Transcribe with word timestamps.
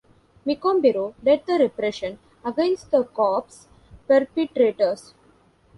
Micombero 0.47 1.13
led 1.23 1.45
the 1.45 1.59
repression 1.59 2.17
against 2.43 2.89
the 2.89 3.03
coup's 3.03 3.67
perpetrators. 4.07 5.13